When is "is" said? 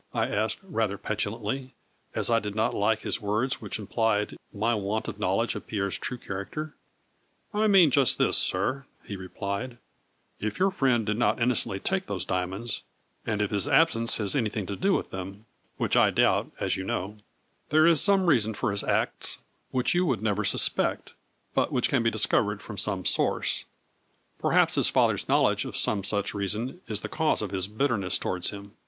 17.85-18.01, 26.87-27.01